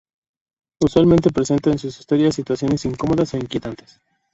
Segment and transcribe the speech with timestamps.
[0.79, 3.99] Usualmente presenta en sus historias situaciones incómodas o inquietantes.